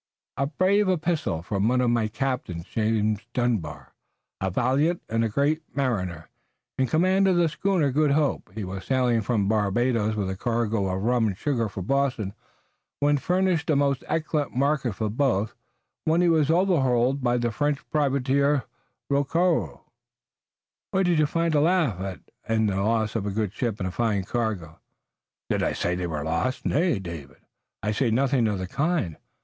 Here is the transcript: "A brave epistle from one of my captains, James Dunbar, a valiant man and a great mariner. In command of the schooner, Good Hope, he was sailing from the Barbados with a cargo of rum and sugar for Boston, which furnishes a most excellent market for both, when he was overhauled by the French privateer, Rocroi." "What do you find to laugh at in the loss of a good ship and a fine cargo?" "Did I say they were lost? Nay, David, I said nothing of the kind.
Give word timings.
"A 0.35 0.47
brave 0.47 0.89
epistle 0.89 1.43
from 1.43 1.67
one 1.67 1.79
of 1.79 1.91
my 1.91 2.07
captains, 2.07 2.65
James 2.65 3.19
Dunbar, 3.35 3.93
a 4.41 4.49
valiant 4.49 4.99
man 5.07 5.17
and 5.17 5.23
a 5.25 5.29
great 5.29 5.61
mariner. 5.75 6.27
In 6.79 6.87
command 6.87 7.27
of 7.27 7.35
the 7.35 7.47
schooner, 7.47 7.91
Good 7.91 8.09
Hope, 8.09 8.51
he 8.55 8.63
was 8.63 8.83
sailing 8.83 9.21
from 9.21 9.43
the 9.43 9.49
Barbados 9.49 10.15
with 10.15 10.27
a 10.31 10.35
cargo 10.35 10.87
of 10.87 11.03
rum 11.03 11.27
and 11.27 11.37
sugar 11.37 11.69
for 11.69 11.83
Boston, 11.83 12.33
which 12.99 13.19
furnishes 13.19 13.63
a 13.69 13.75
most 13.75 14.03
excellent 14.07 14.55
market 14.55 14.95
for 14.95 15.07
both, 15.07 15.53
when 16.05 16.21
he 16.21 16.29
was 16.29 16.49
overhauled 16.49 17.21
by 17.21 17.37
the 17.37 17.51
French 17.51 17.87
privateer, 17.91 18.63
Rocroi." 19.07 19.81
"What 20.89 21.05
do 21.05 21.13
you 21.13 21.27
find 21.27 21.51
to 21.53 21.61
laugh 21.61 21.99
at 21.99 22.21
in 22.49 22.65
the 22.65 22.81
loss 22.81 23.15
of 23.15 23.27
a 23.27 23.31
good 23.31 23.53
ship 23.53 23.77
and 23.79 23.85
a 23.87 23.91
fine 23.91 24.23
cargo?" 24.23 24.79
"Did 25.47 25.61
I 25.61 25.73
say 25.73 25.93
they 25.93 26.07
were 26.07 26.23
lost? 26.23 26.65
Nay, 26.65 26.97
David, 26.97 27.37
I 27.83 27.91
said 27.91 28.13
nothing 28.15 28.47
of 28.47 28.57
the 28.57 28.65
kind. 28.65 29.15